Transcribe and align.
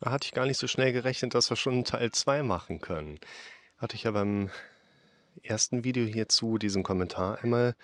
Da 0.00 0.10
hatte 0.10 0.26
ich 0.26 0.32
gar 0.32 0.46
nicht 0.46 0.58
so 0.58 0.66
schnell 0.66 0.92
gerechnet, 0.92 1.34
dass 1.34 1.50
wir 1.50 1.56
schon 1.56 1.84
Teil 1.84 2.10
2 2.12 2.42
machen 2.42 2.80
können. 2.80 3.18
Hatte 3.78 3.96
ich 3.96 4.04
ja 4.04 4.10
beim 4.10 4.50
ersten 5.42 5.84
Video 5.84 6.04
hierzu 6.04 6.58
diesen 6.58 6.82
Kommentar 6.82 7.42
einmal 7.42 7.74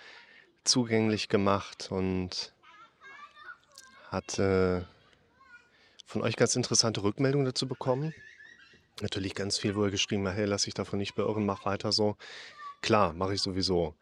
zugänglich 0.63 1.29
gemacht 1.29 1.89
und 1.91 2.53
hatte 4.09 4.87
von 6.05 6.21
euch 6.21 6.35
ganz 6.35 6.55
interessante 6.55 7.03
Rückmeldungen 7.03 7.45
dazu 7.45 7.67
bekommen. 7.67 8.13
Natürlich 9.01 9.33
ganz 9.33 9.57
viel, 9.57 9.75
wo 9.75 9.85
ihr 9.85 9.91
geschrieben 9.91 10.27
habt, 10.27 10.37
hey, 10.37 10.45
lass 10.45 10.63
dich 10.63 10.73
davon 10.73 10.99
nicht 10.99 11.15
beirren, 11.15 11.45
mach 11.45 11.65
weiter 11.65 11.91
so. 11.91 12.17
Klar, 12.81 13.13
mache 13.13 13.33
ich 13.33 13.41
sowieso. 13.41 13.95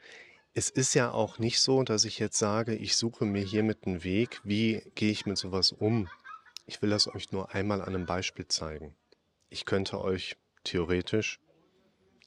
Es 0.53 0.69
ist 0.69 0.95
ja 0.95 1.11
auch 1.11 1.37
nicht 1.37 1.59
so, 1.61 1.83
dass 1.83 2.05
ich 2.05 2.17
jetzt 2.17 2.39
sage, 2.39 2.73
ich 2.75 2.97
suche 2.97 3.25
mir 3.25 3.43
hiermit 3.43 3.85
einen 3.85 4.03
Weg, 4.03 4.41
wie 4.43 4.81
gehe 4.95 5.11
ich 5.11 5.25
mit 5.25 5.37
sowas 5.37 5.71
um. 5.71 6.09
Ich 6.69 6.83
will 6.83 6.91
das 6.91 7.07
euch 7.07 7.31
nur 7.31 7.55
einmal 7.55 7.81
an 7.81 7.95
einem 7.95 8.05
Beispiel 8.05 8.47
zeigen. 8.47 8.95
Ich 9.49 9.65
könnte 9.65 9.99
euch 9.99 10.37
theoretisch 10.63 11.39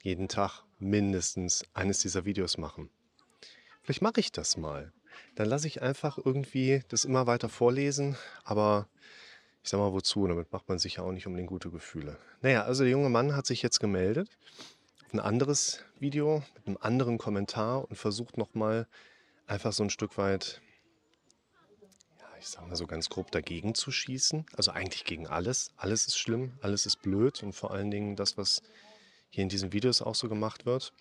jeden 0.01 0.27
Tag 0.27 0.65
mindestens 0.79 1.63
eines 1.73 1.99
dieser 1.99 2.25
Videos 2.25 2.57
machen. 2.57 2.89
Vielleicht 3.83 4.01
mache 4.01 4.19
ich 4.19 4.33
das 4.33 4.57
mal. 4.57 4.91
Dann 5.35 5.47
lasse 5.47 5.67
ich 5.67 5.81
einfach 5.81 6.17
irgendwie 6.17 6.83
das 6.89 7.05
immer 7.05 7.25
weiter 7.25 7.47
vorlesen, 7.47 8.17
aber 8.43 8.89
ich 9.63 9.69
sag 9.69 9.79
mal 9.79 9.93
wozu, 9.93 10.27
damit 10.27 10.51
macht 10.51 10.67
man 10.67 10.77
sich 10.77 10.95
ja 10.95 11.03
auch 11.03 11.13
nicht 11.13 11.25
unbedingt 11.25 11.47
gute 11.47 11.71
Gefühle. 11.71 12.17
Naja, 12.41 12.63
also 12.63 12.83
der 12.83 12.91
junge 12.91 13.09
Mann 13.09 13.37
hat 13.37 13.45
sich 13.45 13.61
jetzt 13.61 13.79
gemeldet 13.79 14.27
auf 15.05 15.13
ein 15.13 15.21
anderes 15.21 15.85
Video 16.01 16.43
mit 16.55 16.67
einem 16.67 16.77
anderen 16.81 17.17
Kommentar 17.17 17.89
und 17.89 17.95
versucht 17.95 18.37
nochmal 18.37 18.87
einfach 19.47 19.71
so 19.71 19.83
ein 19.83 19.89
Stück 19.89 20.17
weit, 20.17 20.59
ich 22.43 22.49
sag 22.49 22.67
mal 22.67 22.75
so 22.75 22.87
ganz 22.87 23.07
grob 23.07 23.31
dagegen 23.31 23.73
zu 23.73 23.89
schießen. 23.89 24.45
Also 24.57 24.71
eigentlich 24.71 25.05
gegen 25.05 25.27
alles. 25.27 25.71
Alles 25.77 26.07
ist 26.07 26.17
schlimm, 26.17 26.51
alles 26.61 26.85
ist 26.85 27.01
blöd 27.01 27.41
und 27.41 27.53
vor 27.53 27.71
allen 27.71 27.89
Dingen 27.89 28.17
das, 28.17 28.37
was 28.37 28.61
hier 29.29 29.43
in 29.43 29.49
diesen 29.49 29.71
Videos 29.71 30.01
auch 30.01 30.13
so 30.13 30.27
gemacht 30.27 30.65
wird. 30.65 30.91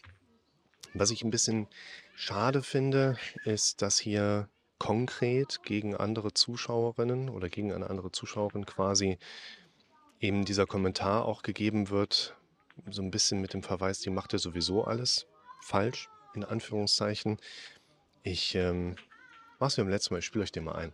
Was 0.94 1.10
ich 1.10 1.24
ein 1.24 1.32
bisschen 1.32 1.66
schade 2.14 2.62
finde, 2.62 3.18
ist, 3.44 3.82
dass 3.82 3.98
hier 3.98 4.48
konkret 4.78 5.64
gegen 5.64 5.96
andere 5.96 6.32
Zuschauerinnen 6.32 7.28
oder 7.28 7.48
gegen 7.48 7.72
eine 7.72 7.90
andere 7.90 8.12
Zuschauerin 8.12 8.64
quasi 8.64 9.18
eben 10.20 10.44
dieser 10.44 10.66
Kommentar 10.66 11.24
auch 11.24 11.42
gegeben 11.42 11.90
wird, 11.90 12.36
so 12.88 13.02
ein 13.02 13.10
bisschen 13.10 13.40
mit 13.40 13.52
dem 13.52 13.64
Verweis, 13.64 13.98
die 13.98 14.10
macht 14.10 14.32
ja 14.32 14.38
sowieso 14.38 14.84
alles 14.84 15.26
falsch, 15.60 16.08
in 16.34 16.44
Anführungszeichen. 16.44 17.38
Ich 18.22 18.54
ähm, 18.54 18.94
mach's 19.58 19.76
mir 19.76 19.82
beim 19.82 19.92
letzten 19.92 20.14
Mal, 20.14 20.18
ich 20.20 20.26
spiele 20.26 20.44
euch 20.44 20.52
den 20.52 20.64
mal 20.64 20.76
ein. 20.76 20.92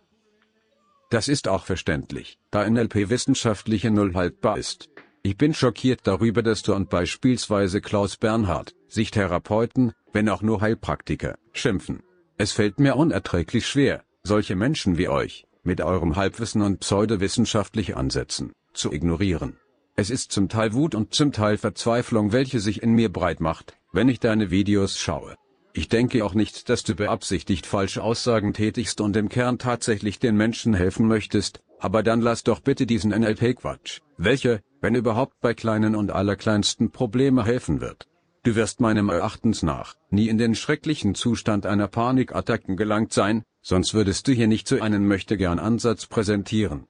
Das 1.09 1.27
ist 1.27 1.47
auch 1.47 1.65
verständlich, 1.65 2.37
da 2.51 2.69
NLP 2.69 3.09
wissenschaftliche 3.09 3.89
Null 3.89 4.13
haltbar 4.13 4.59
ist. 4.59 4.89
Ich 5.23 5.37
bin 5.37 5.55
schockiert 5.55 6.01
darüber, 6.03 6.43
dass 6.43 6.61
du 6.61 6.75
und 6.75 6.89
beispielsweise 6.89 7.81
Klaus 7.81 8.15
Bernhard, 8.15 8.75
sich 8.87 9.09
Therapeuten, 9.09 9.93
wenn 10.13 10.29
auch 10.29 10.43
nur 10.43 10.61
Heilpraktiker, 10.61 11.37
schimpfen. 11.51 12.03
Es 12.37 12.51
fällt 12.51 12.79
mir 12.79 12.95
unerträglich 12.95 13.67
schwer, 13.67 14.03
solche 14.23 14.55
Menschen 14.55 14.99
wie 14.99 15.09
euch, 15.09 15.45
mit 15.63 15.81
eurem 15.81 16.15
Halbwissen 16.15 16.61
und 16.61 16.79
pseudowissenschaftliche 16.79 17.97
Ansätzen, 17.97 18.53
zu 18.73 18.93
ignorieren. 18.93 19.57
Es 19.95 20.11
ist 20.11 20.31
zum 20.31 20.47
Teil 20.47 20.73
Wut 20.73 20.93
und 20.93 21.13
zum 21.13 21.31
Teil 21.31 21.57
Verzweiflung, 21.57 22.31
welche 22.31 22.59
sich 22.59 22.83
in 22.83 22.93
mir 22.93 23.11
breit 23.11 23.39
macht, 23.39 23.75
wenn 23.91 24.09
ich 24.09 24.19
deine 24.19 24.51
Videos 24.51 24.99
schaue. 24.99 25.35
Ich 25.79 25.87
denke 25.87 26.25
auch 26.25 26.33
nicht, 26.33 26.67
dass 26.67 26.83
du 26.83 26.93
beabsichtigt 26.93 27.65
falsche 27.65 28.03
Aussagen 28.03 28.53
tätigst 28.53 28.99
und 28.99 29.15
im 29.15 29.29
Kern 29.29 29.59
tatsächlich 29.59 30.19
den 30.19 30.35
Menschen 30.35 30.73
helfen 30.73 31.07
möchtest, 31.07 31.61
aber 31.79 32.03
dann 32.03 32.19
lass 32.19 32.43
doch 32.43 32.59
bitte 32.59 32.85
diesen 32.85 33.11
NLP-Quatsch, 33.11 34.01
welche, 34.17 34.59
wenn 34.81 34.93
überhaupt 34.93 35.39
bei 35.39 35.53
kleinen 35.53 35.95
und 35.95 36.11
allerkleinsten 36.11 36.91
Probleme 36.91 37.45
helfen 37.45 37.79
wird. 37.79 38.09
Du 38.43 38.55
wirst 38.55 38.81
meinem 38.81 39.07
Erachtens 39.07 39.63
nach 39.63 39.95
nie 40.09 40.27
in 40.27 40.37
den 40.37 40.53
schrecklichen 40.53 41.15
Zustand 41.15 41.65
einer 41.65 41.87
Panikattacken 41.87 42.75
gelangt 42.75 43.13
sein, 43.13 43.43
sonst 43.61 43.93
würdest 43.93 44.27
du 44.27 44.33
hier 44.33 44.47
nicht 44.47 44.67
so 44.67 44.81
einen 44.81 45.07
möchtegern 45.07 45.59
Ansatz 45.59 46.07
präsentieren. 46.07 46.87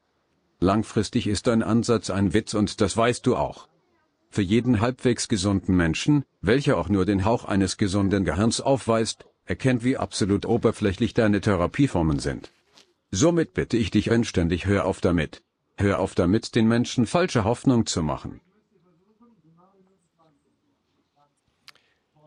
Langfristig 0.61 1.27
ist 1.27 1.45
dein 1.45 1.61
Ansatz 1.61 2.09
ein 2.09 2.33
Witz 2.33 2.56
und 2.56 2.81
das 2.81 2.97
weißt 2.97 3.23
du 3.27 3.35
auch. 3.35 3.69
Für 4.31 4.41
jeden 4.44 4.79
halbwegs 4.79 5.28
gesunden 5.28 5.75
Menschen, 5.75 6.23
welcher 6.41 6.78
auch 6.78 6.88
nur 6.88 7.06
den 7.06 7.25
Hauch 7.25 7.45
eines 7.45 7.78
gesunden 7.78 8.25
Gehirns 8.25 8.62
aufweist, 8.62 9.25
erkennt 9.45 9.84
wie 9.84 9.97
absolut 9.97 10.45
oberflächlich 10.45 11.16
deine 11.16 11.41
Therapieformen 11.41 12.19
sind. 12.19 12.51
Somit 13.09 13.56
bitte 13.56 13.75
ich 13.75 13.89
dich 13.89 14.07
inständig 14.07 14.68
hör 14.68 14.85
auf 14.85 15.01
damit. 15.01 15.41
Hör 15.78 16.00
auf 16.00 16.13
damit, 16.13 16.53
den 16.56 16.68
Menschen 16.68 17.07
falsche 17.07 17.44
Hoffnung 17.44 17.88
zu 17.88 18.03
machen. 18.03 18.41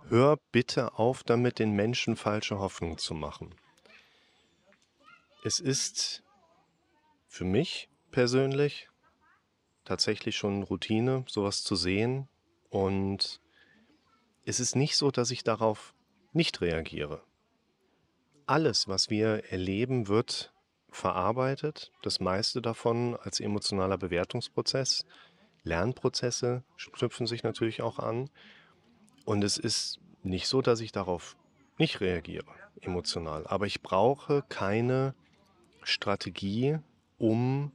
Hör 0.09 0.39
bitte 0.51 0.99
auf 0.99 1.23
damit, 1.23 1.61
den 1.61 1.73
Menschen 1.73 2.17
falsche 2.17 2.59
Hoffnung 2.59 2.99
zu 2.99 3.15
machen. 3.15 3.55
Es 5.45 5.61
ist 5.61 6.23
für 7.29 7.45
mich 7.45 7.89
persönlich 8.11 8.89
tatsächlich 9.84 10.37
schon 10.37 10.62
Routine, 10.62 11.25
sowas 11.28 11.62
zu 11.62 11.76
sehen. 11.76 12.28
Und 12.70 13.41
es 14.44 14.60
ist 14.60 14.76
nicht 14.76 14.97
so, 14.97 15.10
dass 15.10 15.31
ich 15.31 15.44
darauf 15.44 15.94
nicht 16.32 16.60
reagiere. 16.60 17.22
Alles, 18.47 18.88
was 18.88 19.10
wir 19.10 19.44
erleben, 19.50 20.09
wird 20.09 20.53
verarbeitet, 20.91 21.91
das 22.03 22.20
meiste 22.20 22.60
davon 22.60 23.16
als 23.16 23.41
emotionaler 23.41 23.98
Bewertungsprozess. 23.98 25.06
Lernprozesse 25.65 26.64
knüpfen 26.93 27.26
sich 27.26 27.43
natürlich 27.43 27.82
auch 27.82 27.99
an. 27.99 28.31
Und 29.25 29.44
es 29.44 29.56
ist 29.59 30.00
nicht 30.22 30.49
so, 30.49 30.60
dass 30.60 30.81
ich 30.81 30.93
darauf 30.93 31.37
nicht 31.78 32.00
reagiere, 32.00 32.53
emotional. 32.81 33.47
Aber 33.47 33.66
ich 33.66 33.81
brauche 33.81 34.43
keine 34.49 35.14
Strategie, 35.82 36.78
um 37.19 37.72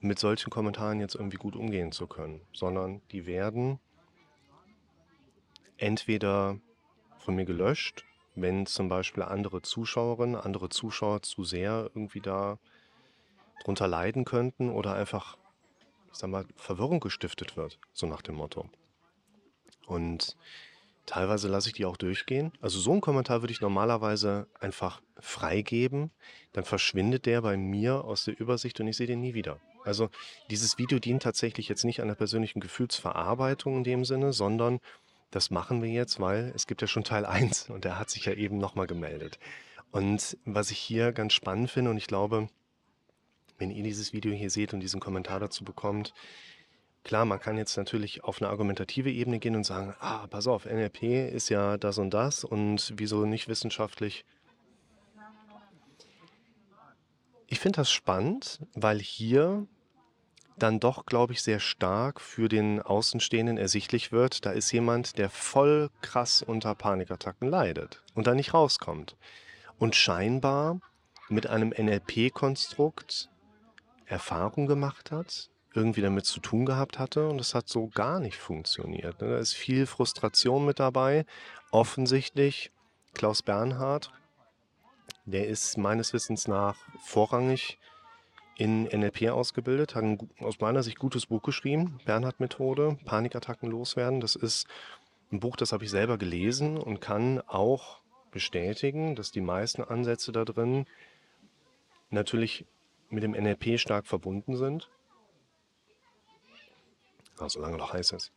mit 0.00 0.18
solchen 0.18 0.50
Kommentaren 0.50 1.00
jetzt 1.00 1.14
irgendwie 1.14 1.36
gut 1.36 1.56
umgehen 1.56 1.92
zu 1.92 2.06
können, 2.06 2.40
sondern 2.52 3.02
die 3.10 3.26
werden 3.26 3.78
entweder 5.76 6.58
von 7.18 7.34
mir 7.34 7.44
gelöscht 7.44 8.04
wenn 8.34 8.66
zum 8.66 8.88
Beispiel 8.88 9.22
andere 9.22 9.62
Zuschauerinnen, 9.62 10.36
andere 10.36 10.68
Zuschauer 10.68 11.22
zu 11.22 11.44
sehr 11.44 11.90
irgendwie 11.94 12.20
da 12.20 12.58
drunter 13.64 13.88
leiden 13.88 14.24
könnten 14.24 14.70
oder 14.70 14.94
einfach, 14.94 15.36
ich 16.12 16.18
sag 16.18 16.30
mal, 16.30 16.46
Verwirrung 16.56 17.00
gestiftet 17.00 17.56
wird, 17.56 17.78
so 17.92 18.06
nach 18.06 18.22
dem 18.22 18.36
Motto. 18.36 18.68
Und 19.86 20.36
teilweise 21.06 21.48
lasse 21.48 21.68
ich 21.68 21.74
die 21.74 21.84
auch 21.84 21.96
durchgehen. 21.96 22.52
Also 22.60 22.78
so 22.78 22.92
einen 22.92 23.00
Kommentar 23.00 23.42
würde 23.42 23.52
ich 23.52 23.60
normalerweise 23.60 24.46
einfach 24.58 25.02
freigeben, 25.18 26.10
dann 26.52 26.64
verschwindet 26.64 27.26
der 27.26 27.42
bei 27.42 27.56
mir 27.56 28.04
aus 28.04 28.24
der 28.24 28.38
Übersicht 28.38 28.80
und 28.80 28.86
ich 28.86 28.96
sehe 28.96 29.06
den 29.06 29.20
nie 29.20 29.34
wieder. 29.34 29.60
Also 29.84 30.10
dieses 30.50 30.78
Video 30.78 30.98
dient 30.98 31.22
tatsächlich 31.22 31.68
jetzt 31.68 31.84
nicht 31.84 32.00
einer 32.00 32.14
persönlichen 32.14 32.60
Gefühlsverarbeitung 32.60 33.78
in 33.78 33.84
dem 33.84 34.04
Sinne, 34.04 34.32
sondern 34.32 34.80
das 35.30 35.50
machen 35.50 35.82
wir 35.82 35.90
jetzt, 35.90 36.20
weil 36.20 36.52
es 36.54 36.66
gibt 36.66 36.82
ja 36.82 36.88
schon 36.88 37.04
Teil 37.04 37.24
1 37.24 37.70
und 37.70 37.84
der 37.84 37.98
hat 37.98 38.10
sich 38.10 38.24
ja 38.26 38.32
eben 38.32 38.58
nochmal 38.58 38.86
gemeldet. 38.86 39.38
Und 39.90 40.36
was 40.44 40.70
ich 40.70 40.78
hier 40.78 41.12
ganz 41.12 41.32
spannend 41.32 41.70
finde 41.70 41.90
und 41.90 41.96
ich 41.96 42.06
glaube, 42.06 42.48
wenn 43.58 43.70
ihr 43.70 43.82
dieses 43.82 44.12
Video 44.12 44.32
hier 44.32 44.50
seht 44.50 44.72
und 44.72 44.80
diesen 44.80 45.00
Kommentar 45.00 45.40
dazu 45.40 45.64
bekommt, 45.64 46.14
klar, 47.04 47.24
man 47.24 47.40
kann 47.40 47.58
jetzt 47.58 47.76
natürlich 47.76 48.24
auf 48.24 48.40
eine 48.40 48.50
argumentative 48.50 49.10
Ebene 49.10 49.38
gehen 49.38 49.56
und 49.56 49.64
sagen, 49.64 49.94
ah, 50.00 50.26
pass 50.28 50.46
auf, 50.46 50.64
NLP 50.64 51.02
ist 51.32 51.48
ja 51.48 51.76
das 51.76 51.98
und 51.98 52.10
das 52.10 52.44
und 52.44 52.92
wieso 52.96 53.26
nicht 53.26 53.48
wissenschaftlich. 53.48 54.24
Ich 57.52 57.58
finde 57.58 57.78
das 57.78 57.90
spannend, 57.90 58.60
weil 58.74 59.00
hier 59.00 59.66
dann 60.56 60.78
doch, 60.78 61.04
glaube 61.04 61.32
ich, 61.32 61.42
sehr 61.42 61.58
stark 61.58 62.20
für 62.20 62.48
den 62.48 62.80
Außenstehenden 62.80 63.58
ersichtlich 63.58 64.12
wird, 64.12 64.46
da 64.46 64.52
ist 64.52 64.70
jemand, 64.70 65.18
der 65.18 65.30
voll 65.30 65.90
krass 66.00 66.42
unter 66.42 66.76
Panikattacken 66.76 67.48
leidet 67.48 68.04
und 68.14 68.28
da 68.28 68.36
nicht 68.36 68.54
rauskommt. 68.54 69.16
Und 69.80 69.96
scheinbar 69.96 70.78
mit 71.28 71.48
einem 71.48 71.70
NLP-Konstrukt 71.76 73.30
Erfahrung 74.06 74.68
gemacht 74.68 75.10
hat, 75.10 75.50
irgendwie 75.74 76.02
damit 76.02 76.26
zu 76.26 76.38
tun 76.38 76.66
gehabt 76.66 77.00
hatte 77.00 77.28
und 77.28 77.40
es 77.40 77.56
hat 77.56 77.68
so 77.68 77.88
gar 77.88 78.20
nicht 78.20 78.36
funktioniert. 78.36 79.16
Da 79.20 79.38
ist 79.38 79.54
viel 79.54 79.86
Frustration 79.86 80.66
mit 80.66 80.78
dabei. 80.78 81.26
Offensichtlich 81.72 82.70
Klaus 83.12 83.42
Bernhard, 83.42 84.12
der 85.30 85.46
ist 85.46 85.78
meines 85.78 86.12
Wissens 86.12 86.48
nach 86.48 86.76
vorrangig 87.00 87.78
in 88.56 88.84
NLP 88.84 89.30
ausgebildet, 89.30 89.94
hat 89.94 90.04
ein 90.04 90.30
aus 90.40 90.60
meiner 90.60 90.82
Sicht 90.82 90.98
gutes 90.98 91.26
Buch 91.26 91.42
geschrieben, 91.42 91.98
Bernhard-Methode, 92.04 92.98
Panikattacken 93.06 93.70
loswerden. 93.70 94.20
Das 94.20 94.36
ist 94.36 94.66
ein 95.32 95.40
Buch, 95.40 95.56
das 95.56 95.72
habe 95.72 95.84
ich 95.84 95.90
selber 95.90 96.18
gelesen 96.18 96.76
und 96.76 97.00
kann 97.00 97.40
auch 97.46 98.00
bestätigen, 98.30 99.14
dass 99.16 99.30
die 99.30 99.40
meisten 99.40 99.82
Ansätze 99.82 100.32
da 100.32 100.44
drin 100.44 100.86
natürlich 102.10 102.66
mit 103.08 103.22
dem 103.22 103.32
NLP 103.32 103.78
stark 103.78 104.06
verbunden 104.06 104.56
sind. 104.56 104.90
Ja, 107.40 107.48
solange 107.48 107.78
noch 107.78 107.92
heiß 107.92 108.12
ist. 108.12 108.32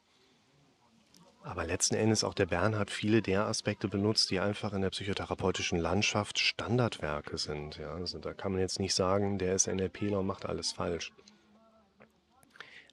Aber 1.43 1.65
letzten 1.65 1.95
Endes 1.95 2.23
auch 2.23 2.33
der 2.33 2.45
Bernhard 2.45 2.89
viele 2.89 3.21
der 3.21 3.45
Aspekte 3.45 3.89
benutzt, 3.89 4.31
die 4.31 4.39
einfach 4.39 4.71
in 4.71 4.81
der 4.81 4.91
psychotherapeutischen 4.91 5.77
Landschaft 5.77 6.39
Standardwerke 6.39 7.37
sind. 7.37 7.77
Ja, 7.77 7.93
also 7.93 8.17
da 8.17 8.33
kann 8.33 8.53
man 8.53 8.61
jetzt 8.61 8.79
nicht 8.79 8.95
sagen, 8.95 9.37
der 9.37 9.53
ist 9.53 9.67
NLPler 9.67 10.19
und 10.19 10.27
macht 10.27 10.45
alles 10.45 10.71
falsch. 10.71 11.11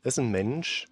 Er 0.03 0.09
ist 0.09 0.19
ein 0.19 0.33
Mensch, 0.33 0.87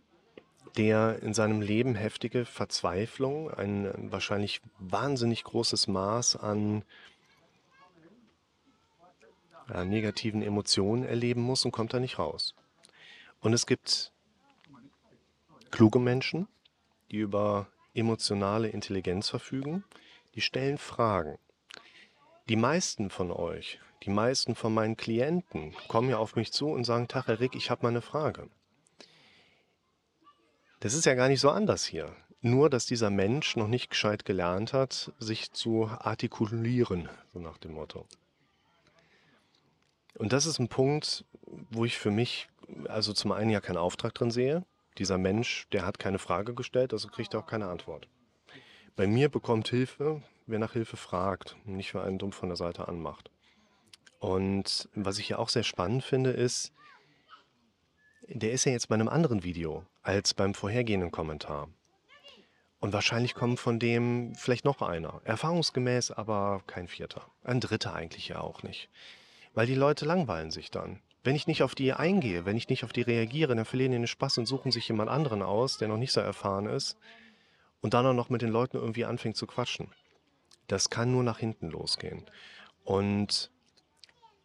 der 0.77 1.21
in 1.21 1.35
seinem 1.35 1.61
Leben 1.61 1.97
heftige 1.97 2.45
Verzweiflung, 2.45 3.51
ein 3.51 4.13
wahrscheinlich 4.13 4.61
wahnsinnig 4.79 5.43
großes 5.43 5.89
Maß 5.89 6.37
an 6.37 6.85
ja, 9.69 9.85
negativen 9.85 10.43
Emotionen 10.43 11.03
erleben 11.03 11.41
muss 11.41 11.65
und 11.65 11.73
kommt 11.73 11.93
da 11.93 11.99
nicht 11.99 12.21
raus. 12.21 12.55
Und 13.41 13.53
es 13.53 13.67
gibt 13.67 14.13
kluge 15.73 15.99
Menschen, 15.99 16.47
die 17.11 17.19
über 17.19 17.69
emotionale 17.95 18.69
Intelligenz 18.69 19.29
verfügen, 19.29 19.85
die 20.35 20.41
stellen 20.41 20.79
Fragen. 20.79 21.39
Die 22.49 22.57
meisten 22.57 23.11
von 23.11 23.31
euch, 23.31 23.81
die 24.05 24.11
meisten 24.11 24.55
von 24.55 24.73
meinen 24.73 24.97
Klienten 24.97 25.75
kommen 25.89 26.09
ja 26.09 26.19
auf 26.19 26.37
mich 26.37 26.53
zu 26.53 26.69
und 26.69 26.85
sagen, 26.85 27.09
Tag, 27.09 27.27
Herr 27.27 27.41
Rick, 27.41 27.55
ich 27.55 27.71
habe 27.71 27.83
mal 27.83 27.89
eine 27.89 28.03
Frage. 28.03 28.49
Das 30.81 30.95
ist 30.95 31.07
ja 31.07 31.15
gar 31.15 31.29
nicht 31.29 31.41
so 31.41 31.51
anders 31.51 31.85
hier. 31.85 32.15
Nur, 32.41 32.71
dass 32.71 32.87
dieser 32.87 33.11
Mensch 33.11 33.57
noch 33.57 33.67
nicht 33.67 33.91
gescheit 33.91 34.25
gelernt 34.25 34.73
hat, 34.73 35.13
sich 35.19 35.53
zu 35.53 35.87
artikulieren, 35.87 37.09
so 37.33 37.41
nach 37.41 37.59
dem 37.59 37.73
Motto. 37.73 38.07
Und 40.15 40.33
das 40.33 40.47
ist 40.47 40.61
ein 40.61 40.69
Punkt, 40.69 41.25
wo 41.71 41.85
ich 41.85 41.99
für 41.99 42.13
mich, 42.13 42.49
also 42.87 43.13
zum 43.13 43.33
einen 43.33 43.51
ja 43.51 43.61
keinen 43.61 43.77
Auftrag 43.77 44.15
drin 44.15 44.31
sehe. 44.31 44.65
Dieser 44.99 45.19
Mensch, 45.19 45.69
der 45.73 45.87
hat 45.87 45.99
keine 45.99 46.19
Frage 46.19 46.55
gestellt, 46.55 46.93
also 46.93 47.09
kriegt 47.09 47.35
er 47.35 47.41
auch 47.41 47.47
keine 47.47 47.69
Antwort. 47.69 48.09
Bei 48.97 49.07
mir 49.07 49.29
bekommt 49.29 49.69
Hilfe, 49.69 50.23
wer 50.47 50.59
nach 50.59 50.73
Hilfe 50.73 50.97
fragt 50.97 51.57
nicht 51.65 51.93
für 51.93 52.03
einen 52.03 52.19
dumm 52.19 52.33
von 52.33 52.49
der 52.49 52.57
Seite 52.57 52.89
anmacht. 52.89 53.31
Und 54.19 54.89
was 54.95 55.19
ich 55.19 55.29
hier 55.29 55.39
auch 55.39 55.49
sehr 55.49 55.63
spannend 55.63 56.03
finde, 56.03 56.31
ist, 56.31 56.73
der 58.27 58.53
ist 58.53 58.65
ja 58.65 58.73
jetzt 58.73 58.89
bei 58.89 58.97
einem 58.97 59.09
anderen 59.09 59.45
Video 59.45 59.87
als 60.03 60.35
beim 60.35 60.53
vorhergehenden 60.53 61.13
Kommentar. 61.13 61.69
Und 62.81 62.93
wahrscheinlich 62.93 63.35
kommt 63.35 63.59
von 63.59 63.79
dem 63.79 64.35
vielleicht 64.35 64.65
noch 64.65 64.83
einer. 64.83 65.21
Erfahrungsgemäß 65.25 66.11
aber 66.11 66.63
kein 66.67 66.89
vierter. 66.89 67.27
Ein 67.43 67.61
dritter 67.61 67.95
eigentlich 67.95 68.29
ja 68.29 68.41
auch 68.41 68.63
nicht. 68.63 68.89
Weil 69.55 69.67
die 69.67 69.75
Leute 69.75 70.05
langweilen 70.05 70.51
sich 70.51 70.71
dann. 70.71 71.01
Wenn 71.25 71.35
ich 71.35 71.47
nicht 71.47 71.63
auf 71.63 71.75
die 71.75 71.93
eingehe, 71.93 72.45
wenn 72.45 72.57
ich 72.57 72.69
nicht 72.69 72.85
auf 72.85 72.93
die 72.93 73.03
reagiere, 73.03 73.55
dann 73.55 73.65
verlieren 73.65 73.93
die 73.93 73.99
den 73.99 74.07
Spaß 74.07 74.39
und 74.39 74.47
suchen 74.47 74.71
sich 74.71 74.89
jemand 74.89 75.11
anderen 75.11 75.43
aus, 75.43 75.79
der 75.79 75.89
noch 75.89 75.97
nicht 75.97 76.13
so 76.13 76.21
erfahren 76.21 76.67
ist 76.67 76.97
und 77.81 77.95
dann 77.95 78.07
auch 78.07 78.15
noch 78.15 78.31
mit 78.31 78.43
den 78.43 78.51
Leuten 78.51 78.77
irgendwie 78.77 79.05
anfängt 79.05 79.37
zu 79.37 79.47
quatschen. 79.47 79.91
Das 80.69 80.91
kann 80.91 81.11
nur 81.11 81.23
nach 81.23 81.39
hinten 81.39 81.71
losgehen. 81.71 82.25
Und 82.85 83.51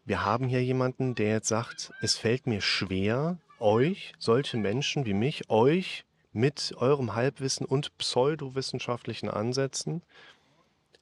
wir 0.04 0.24
haben 0.24 0.48
hier 0.48 0.62
jemanden, 0.62 1.14
der 1.14 1.30
jetzt 1.30 1.48
sagt, 1.48 1.92
es 2.02 2.16
fällt 2.16 2.46
mir 2.46 2.60
schwer, 2.60 3.38
euch, 3.58 4.12
solche 4.18 4.56
Menschen 4.56 5.06
wie 5.06 5.14
mich, 5.14 5.48
euch 5.48 6.04
mit 6.32 6.74
eurem 6.76 7.14
Halbwissen 7.14 7.64
und 7.64 7.96
pseudowissenschaftlichen 7.96 9.30
Ansätzen 9.30 10.02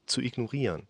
zu 0.07 0.21
ignorieren. 0.21 0.87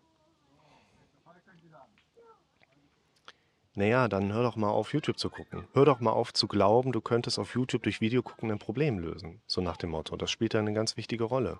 Naja, 3.75 4.07
dann 4.07 4.31
hör 4.31 4.43
doch 4.43 4.55
mal 4.55 4.69
auf, 4.69 4.93
YouTube 4.93 5.17
zu 5.17 5.29
gucken. 5.29 5.67
Hör 5.73 5.85
doch 5.85 5.99
mal 5.99 6.11
auf 6.11 6.31
zu 6.31 6.47
glauben, 6.47 6.91
du 6.91 7.01
könntest 7.01 7.39
auf 7.39 7.55
YouTube 7.55 7.83
durch 7.83 8.01
Video 8.01 8.21
gucken 8.21 8.51
ein 8.51 8.59
Problem 8.59 8.99
lösen. 8.99 9.41
So 9.47 9.61
nach 9.61 9.77
dem 9.77 9.91
Motto. 9.91 10.15
Das 10.15 10.29
spielt 10.29 10.53
eine 10.53 10.73
ganz 10.73 10.95
wichtige 10.95 11.23
Rolle. 11.23 11.59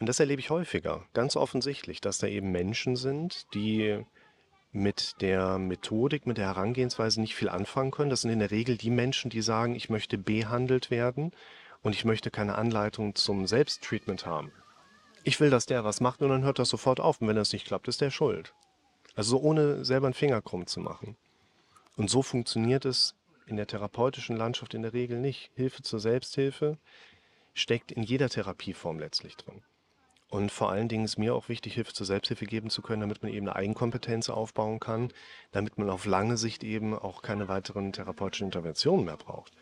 Und 0.00 0.08
das 0.08 0.18
erlebe 0.18 0.40
ich 0.40 0.50
häufiger, 0.50 1.06
ganz 1.12 1.36
offensichtlich, 1.36 2.00
dass 2.00 2.18
da 2.18 2.26
eben 2.26 2.50
Menschen 2.50 2.96
sind, 2.96 3.46
die 3.54 4.04
mit 4.72 5.20
der 5.20 5.58
Methodik, 5.58 6.26
mit 6.26 6.36
der 6.36 6.46
Herangehensweise 6.46 7.20
nicht 7.20 7.36
viel 7.36 7.48
anfangen 7.48 7.92
können. 7.92 8.10
Das 8.10 8.22
sind 8.22 8.32
in 8.32 8.40
der 8.40 8.50
Regel 8.50 8.76
die 8.76 8.90
Menschen, 8.90 9.30
die 9.30 9.40
sagen, 9.40 9.76
ich 9.76 9.88
möchte 9.88 10.18
behandelt 10.18 10.90
werden 10.90 11.30
und 11.82 11.94
ich 11.94 12.04
möchte 12.04 12.32
keine 12.32 12.56
Anleitung 12.56 13.14
zum 13.14 13.46
Selbsttreatment 13.46 14.26
haben. 14.26 14.50
Ich 15.22 15.38
will, 15.38 15.50
dass 15.50 15.66
der 15.66 15.84
was 15.84 16.00
macht 16.00 16.20
und 16.22 16.30
dann 16.30 16.42
hört 16.42 16.58
das 16.58 16.68
sofort 16.68 16.98
auf. 16.98 17.20
Und 17.20 17.28
wenn 17.28 17.36
das 17.36 17.52
nicht 17.52 17.66
klappt, 17.66 17.86
ist 17.86 18.00
der 18.00 18.10
schuld. 18.10 18.52
Also 19.14 19.38
ohne 19.40 19.84
selber 19.84 20.06
einen 20.06 20.14
Finger 20.14 20.42
krumm 20.42 20.66
zu 20.66 20.80
machen. 20.80 21.16
Und 21.96 22.10
so 22.10 22.22
funktioniert 22.22 22.84
es 22.84 23.14
in 23.46 23.56
der 23.56 23.66
therapeutischen 23.66 24.36
Landschaft 24.36 24.74
in 24.74 24.82
der 24.82 24.92
Regel 24.92 25.20
nicht. 25.20 25.50
Hilfe 25.54 25.82
zur 25.82 26.00
Selbsthilfe 26.00 26.78
steckt 27.52 27.92
in 27.92 28.02
jeder 28.02 28.28
Therapieform 28.28 28.98
letztlich 28.98 29.36
drin. 29.36 29.62
Und 30.28 30.50
vor 30.50 30.70
allen 30.70 30.88
Dingen 30.88 31.04
ist 31.04 31.16
mir 31.16 31.34
auch 31.34 31.48
wichtig, 31.48 31.74
Hilfe 31.74 31.92
zur 31.92 32.06
Selbsthilfe 32.06 32.46
geben 32.46 32.68
zu 32.68 32.82
können, 32.82 33.02
damit 33.02 33.22
man 33.22 33.32
eben 33.32 33.46
eine 33.46 33.54
Eigenkompetenz 33.54 34.30
aufbauen 34.30 34.80
kann, 34.80 35.12
damit 35.52 35.78
man 35.78 35.88
auf 35.88 36.06
lange 36.06 36.36
Sicht 36.36 36.64
eben 36.64 36.98
auch 36.98 37.22
keine 37.22 37.46
weiteren 37.46 37.92
therapeutischen 37.92 38.46
Interventionen 38.48 39.04
mehr 39.04 39.16
braucht. 39.16 39.52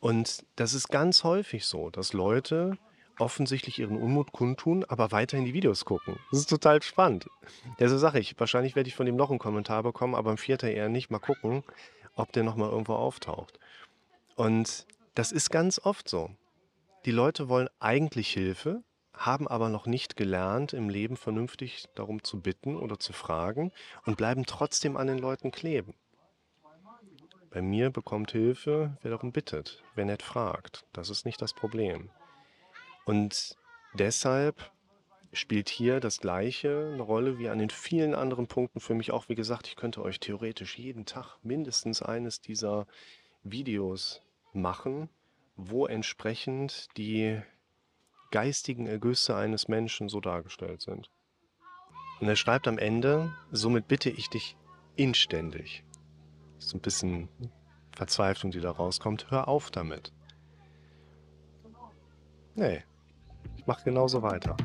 Und 0.00 0.46
das 0.56 0.72
ist 0.72 0.88
ganz 0.88 1.24
häufig 1.24 1.66
so, 1.66 1.90
dass 1.90 2.14
Leute 2.14 2.78
offensichtlich 3.18 3.78
ihren 3.78 3.96
Unmut 3.96 4.32
kundtun, 4.32 4.84
aber 4.84 5.12
weiterhin 5.12 5.44
die 5.44 5.54
Videos 5.54 5.84
gucken. 5.84 6.18
Das 6.30 6.40
ist 6.40 6.50
total 6.50 6.82
spannend. 6.82 7.28
Ja, 7.78 7.88
so 7.88 7.98
sage 7.98 8.18
ich. 8.18 8.38
Wahrscheinlich 8.38 8.74
werde 8.74 8.88
ich 8.88 8.96
von 8.96 9.06
ihm 9.06 9.16
noch 9.16 9.30
einen 9.30 9.38
Kommentar 9.38 9.82
bekommen, 9.82 10.14
aber 10.14 10.30
im 10.30 10.38
Vierter 10.38 10.70
eher 10.70 10.88
nicht. 10.88 11.10
Mal 11.10 11.18
gucken, 11.18 11.62
ob 12.14 12.32
der 12.32 12.42
nochmal 12.42 12.70
irgendwo 12.70 12.94
auftaucht. 12.94 13.58
Und 14.36 14.86
das 15.14 15.32
ist 15.32 15.50
ganz 15.50 15.78
oft 15.78 16.08
so. 16.08 16.30
Die 17.04 17.10
Leute 17.10 17.48
wollen 17.48 17.68
eigentlich 17.80 18.28
Hilfe, 18.28 18.82
haben 19.12 19.46
aber 19.46 19.68
noch 19.68 19.86
nicht 19.86 20.16
gelernt, 20.16 20.72
im 20.72 20.88
Leben 20.88 21.16
vernünftig 21.16 21.86
darum 21.94 22.22
zu 22.22 22.40
bitten 22.40 22.76
oder 22.76 22.98
zu 22.98 23.12
fragen 23.12 23.72
und 24.06 24.16
bleiben 24.16 24.46
trotzdem 24.46 24.96
an 24.96 25.06
den 25.06 25.18
Leuten 25.18 25.50
kleben. 25.50 25.94
Bei 27.50 27.60
mir 27.60 27.90
bekommt 27.90 28.32
Hilfe, 28.32 28.96
wer 29.02 29.10
darum 29.10 29.32
bittet, 29.32 29.82
wer 29.94 30.06
nicht 30.06 30.22
fragt. 30.22 30.86
Das 30.94 31.10
ist 31.10 31.26
nicht 31.26 31.42
das 31.42 31.52
Problem. 31.52 32.08
Und 33.04 33.56
deshalb 33.94 34.70
spielt 35.32 35.68
hier 35.68 36.00
das 36.00 36.20
Gleiche 36.20 36.90
eine 36.92 37.02
Rolle 37.02 37.38
wie 37.38 37.48
an 37.48 37.58
den 37.58 37.70
vielen 37.70 38.14
anderen 38.14 38.46
Punkten 38.46 38.80
für 38.80 38.94
mich 38.94 39.12
auch. 39.12 39.28
Wie 39.28 39.34
gesagt, 39.34 39.66
ich 39.66 39.76
könnte 39.76 40.02
euch 40.02 40.20
theoretisch 40.20 40.78
jeden 40.78 41.06
Tag 41.06 41.38
mindestens 41.42 42.02
eines 42.02 42.40
dieser 42.40 42.86
Videos 43.42 44.20
machen, 44.52 45.08
wo 45.56 45.86
entsprechend 45.86 46.88
die 46.96 47.40
geistigen 48.30 48.86
Ergüsse 48.86 49.34
eines 49.36 49.68
Menschen 49.68 50.08
so 50.08 50.20
dargestellt 50.20 50.82
sind. 50.82 51.10
Und 52.20 52.28
er 52.28 52.36
schreibt 52.36 52.68
am 52.68 52.78
Ende, 52.78 53.34
somit 53.50 53.88
bitte 53.88 54.10
ich 54.10 54.28
dich 54.28 54.56
inständig, 54.96 55.84
so 56.58 56.76
ein 56.76 56.80
bisschen 56.80 57.28
Verzweiflung, 57.96 58.52
die 58.52 58.60
da 58.60 58.70
rauskommt, 58.70 59.30
hör 59.30 59.48
auf 59.48 59.70
damit. 59.70 60.12
Nee, 62.54 62.84
ich 63.62 63.68
mache 63.68 63.84
genauso 63.84 64.20
weiter. 64.22 64.56